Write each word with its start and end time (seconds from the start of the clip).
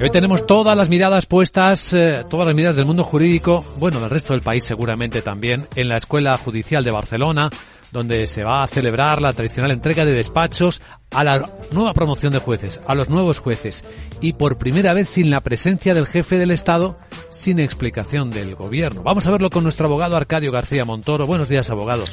hoy 0.00 0.10
tenemos 0.10 0.46
todas 0.46 0.76
las 0.76 0.88
miradas 0.88 1.26
puestas, 1.26 1.92
eh, 1.92 2.24
todas 2.28 2.46
las 2.46 2.54
miradas 2.54 2.76
del 2.76 2.86
mundo 2.86 3.04
jurídico, 3.04 3.64
bueno, 3.78 4.00
del 4.00 4.10
resto 4.10 4.32
del 4.32 4.42
país 4.42 4.64
seguramente 4.64 5.22
también, 5.22 5.68
en 5.74 5.88
la 5.88 5.96
Escuela 5.96 6.36
Judicial 6.38 6.84
de 6.84 6.90
Barcelona, 6.90 7.50
donde 7.92 8.26
se 8.26 8.44
va 8.44 8.62
a 8.62 8.66
celebrar 8.66 9.22
la 9.22 9.32
tradicional 9.32 9.70
entrega 9.70 10.04
de 10.04 10.12
despachos 10.12 10.82
a 11.10 11.24
la 11.24 11.50
nueva 11.70 11.94
promoción 11.94 12.32
de 12.32 12.40
jueces, 12.40 12.80
a 12.86 12.94
los 12.94 13.08
nuevos 13.08 13.38
jueces, 13.38 13.84
y 14.20 14.34
por 14.34 14.58
primera 14.58 14.92
vez 14.92 15.08
sin 15.08 15.30
la 15.30 15.40
presencia 15.40 15.94
del 15.94 16.06
jefe 16.06 16.38
del 16.38 16.50
Estado, 16.50 16.98
sin 17.30 17.58
explicación 17.58 18.30
del 18.30 18.54
Gobierno. 18.54 19.02
Vamos 19.02 19.26
a 19.26 19.30
verlo 19.30 19.50
con 19.50 19.62
nuestro 19.62 19.86
abogado 19.86 20.16
Arcadio 20.16 20.52
García 20.52 20.84
Montoro. 20.84 21.26
Buenos 21.26 21.48
días, 21.48 21.70
abogado. 21.70 22.04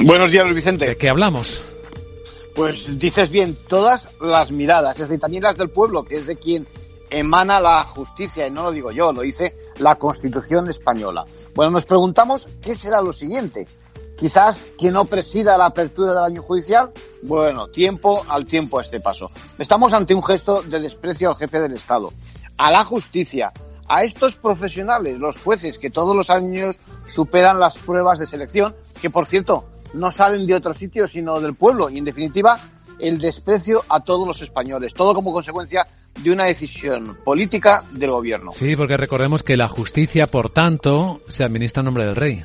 Buenos 0.00 0.30
días, 0.30 0.44
Luis 0.44 0.56
Vicente. 0.56 0.86
¿De 0.86 0.96
qué 0.96 1.08
hablamos? 1.08 1.62
Pues 2.54 2.98
dices 2.98 3.30
bien, 3.30 3.56
todas 3.68 4.08
las 4.20 4.50
miradas, 4.50 4.94
es 4.98 5.08
decir, 5.08 5.20
también 5.20 5.42
las 5.42 5.56
del 5.56 5.70
pueblo, 5.70 6.04
que 6.04 6.16
es 6.16 6.26
de 6.26 6.36
quien 6.36 6.66
emana 7.10 7.60
la 7.60 7.82
justicia, 7.84 8.46
y 8.46 8.50
no 8.50 8.64
lo 8.64 8.72
digo 8.72 8.90
yo, 8.90 9.12
lo 9.12 9.22
dice 9.22 9.56
la 9.78 9.96
Constitución 9.96 10.68
española. 10.68 11.24
Bueno, 11.54 11.72
nos 11.72 11.84
preguntamos 11.84 12.48
qué 12.62 12.74
será 12.74 13.00
lo 13.00 13.12
siguiente. 13.12 13.66
Quizás 14.16 14.74
quien 14.78 14.92
no 14.92 15.06
presida 15.06 15.56
la 15.56 15.66
apertura 15.66 16.12
del 16.12 16.24
año 16.24 16.42
judicial, 16.42 16.92
bueno, 17.22 17.68
tiempo 17.68 18.22
al 18.28 18.44
tiempo 18.44 18.78
a 18.78 18.82
este 18.82 19.00
paso. 19.00 19.30
Estamos 19.58 19.92
ante 19.94 20.14
un 20.14 20.22
gesto 20.22 20.62
de 20.62 20.78
desprecio 20.78 21.30
al 21.30 21.36
jefe 21.36 21.58
del 21.58 21.72
Estado, 21.72 22.12
a 22.58 22.70
la 22.70 22.84
justicia, 22.84 23.50
a 23.88 24.04
estos 24.04 24.36
profesionales, 24.36 25.18
los 25.18 25.36
jueces 25.38 25.78
que 25.78 25.90
todos 25.90 26.14
los 26.14 26.30
años 26.30 26.78
superan 27.06 27.58
las 27.58 27.78
pruebas 27.78 28.18
de 28.18 28.26
selección, 28.26 28.76
que 29.00 29.10
por 29.10 29.26
cierto 29.26 29.64
no 29.94 30.10
salen 30.10 30.46
de 30.46 30.54
otro 30.54 30.72
sitio 30.74 31.06
sino 31.06 31.40
del 31.40 31.54
pueblo, 31.54 31.90
y 31.90 31.98
en 31.98 32.04
definitiva 32.04 32.58
el 32.98 33.18
desprecio 33.18 33.82
a 33.88 34.00
todos 34.00 34.26
los 34.26 34.42
españoles, 34.42 34.94
todo 34.94 35.14
como 35.14 35.32
consecuencia 35.32 35.86
de 36.18 36.32
una 36.32 36.44
decisión 36.44 37.16
política 37.24 37.84
del 37.92 38.10
gobierno. 38.10 38.52
Sí, 38.52 38.76
porque 38.76 38.96
recordemos 38.96 39.42
que 39.42 39.56
la 39.56 39.68
justicia, 39.68 40.26
por 40.26 40.50
tanto, 40.50 41.20
se 41.28 41.44
administra 41.44 41.80
en 41.80 41.86
nombre 41.86 42.04
del 42.04 42.16
rey. 42.16 42.42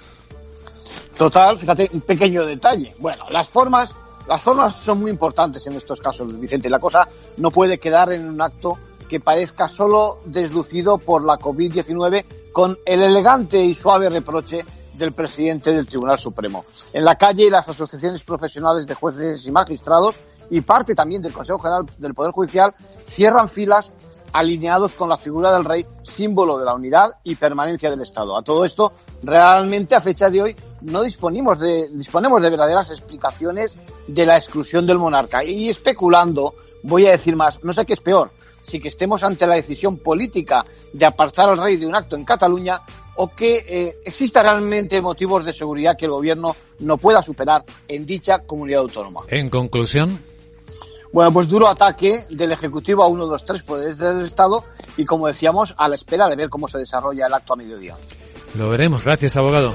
Total, 1.17 1.57
fíjate, 1.57 1.89
un 1.93 2.01
pequeño 2.01 2.45
detalle. 2.45 2.93
Bueno, 2.99 3.25
las 3.29 3.49
formas, 3.49 3.95
las 4.27 4.41
formas 4.41 4.75
son 4.75 5.01
muy 5.01 5.11
importantes 5.11 5.65
en 5.67 5.73
estos 5.73 5.99
casos, 5.99 6.39
Vicente. 6.39 6.69
La 6.69 6.79
cosa 6.79 7.07
no 7.37 7.51
puede 7.51 7.77
quedar 7.77 8.11
en 8.11 8.27
un 8.27 8.41
acto 8.41 8.75
que 9.07 9.19
parezca 9.19 9.67
solo 9.67 10.19
deslucido 10.25 10.97
por 10.97 11.23
la 11.23 11.37
COVID-19 11.37 12.25
con 12.51 12.77
el 12.85 13.01
elegante 13.01 13.59
y 13.59 13.75
suave 13.75 14.09
reproche 14.09 14.65
del 14.93 15.11
presidente 15.11 15.73
del 15.73 15.87
Tribunal 15.87 16.17
Supremo. 16.17 16.65
En 16.93 17.05
la 17.05 17.15
calle, 17.15 17.49
las 17.49 17.67
asociaciones 17.67 18.23
profesionales 18.23 18.87
de 18.87 18.95
jueces 18.95 19.45
y 19.45 19.51
magistrados 19.51 20.15
y 20.49 20.61
parte 20.61 20.95
también 20.95 21.21
del 21.21 21.33
Consejo 21.33 21.59
General 21.59 21.85
del 21.97 22.13
Poder 22.13 22.31
Judicial 22.31 22.73
cierran 23.07 23.49
filas 23.49 23.91
alineados 24.35 24.95
con 24.95 25.07
la 25.07 25.17
figura 25.17 25.53
del 25.53 25.63
rey, 25.63 25.85
símbolo 26.03 26.57
de 26.57 26.65
la 26.65 26.73
unidad 26.73 27.11
y 27.23 27.35
permanencia 27.35 27.89
del 27.89 28.01
Estado. 28.01 28.37
A 28.37 28.43
todo 28.43 28.65
esto, 28.65 28.91
realmente 29.23 29.95
a 29.95 30.01
fecha 30.01 30.29
de 30.29 30.41
hoy 30.41 30.55
no 30.83 31.03
disponemos 31.03 31.57
de, 31.57 31.87
disponemos 31.93 32.41
de 32.41 32.49
verdaderas 32.49 32.89
explicaciones 32.89 33.77
de 34.07 34.25
la 34.25 34.35
exclusión 34.35 34.85
del 34.85 34.99
monarca. 34.99 35.41
Y 35.41 35.69
especulando, 35.69 36.53
voy 36.83 37.07
a 37.07 37.11
decir 37.11 37.37
más, 37.37 37.63
no 37.63 37.71
sé 37.71 37.85
qué 37.85 37.93
es 37.93 38.01
peor, 38.01 38.31
si 38.61 38.81
que 38.81 38.89
estemos 38.89 39.23
ante 39.23 39.47
la 39.47 39.55
decisión 39.55 39.99
política 39.99 40.65
de 40.91 41.05
apartar 41.05 41.47
al 41.47 41.57
rey 41.57 41.77
de 41.77 41.87
un 41.87 41.95
acto 41.95 42.17
en 42.17 42.25
Cataluña 42.25 42.81
o 43.15 43.29
que 43.29 43.63
eh, 43.65 43.95
exista 44.03 44.43
realmente 44.43 45.01
motivos 45.01 45.45
de 45.45 45.53
seguridad 45.53 45.95
que 45.97 46.05
el 46.05 46.11
gobierno 46.11 46.53
no 46.79 46.97
pueda 46.97 47.21
superar 47.21 47.63
en 47.87 48.05
dicha 48.05 48.39
comunidad 48.39 48.81
autónoma. 48.81 49.21
En 49.29 49.49
conclusión, 49.49 50.19
bueno, 51.13 51.31
pues 51.31 51.47
duro 51.47 51.67
ataque 51.67 52.25
del 52.29 52.51
Ejecutivo 52.51 53.03
a 53.03 53.07
uno 53.07 53.25
de 53.25 53.31
los 53.31 53.45
tres 53.45 53.63
poderes 53.63 53.97
del 53.97 54.21
Estado 54.21 54.63
y, 54.97 55.05
como 55.05 55.27
decíamos, 55.27 55.73
a 55.77 55.87
la 55.87 55.95
espera 55.95 56.27
de 56.27 56.35
ver 56.35 56.49
cómo 56.49 56.67
se 56.67 56.77
desarrolla 56.77 57.27
el 57.27 57.33
acto 57.33 57.53
a 57.53 57.55
mediodía. 57.55 57.95
Lo 58.55 58.69
veremos. 58.69 59.03
Gracias, 59.03 59.35
abogado. 59.37 59.73